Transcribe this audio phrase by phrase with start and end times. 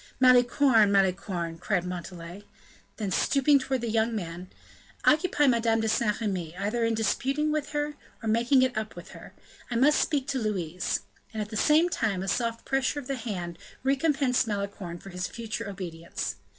[0.19, 0.91] "Malicorne!
[0.91, 2.43] Malicorne!" said Montalais.
[2.97, 4.49] Then stooping towards the young man:
[5.05, 7.93] "Occupy Madame de Saint Remy, either in disputing with her,
[8.23, 9.35] or making it up with her;
[9.69, 11.01] I must speak to Louise."
[11.33, 15.27] And, at the same time, a soft pressure of the hand recompensed Malicorne for his
[15.27, 16.37] future obedience.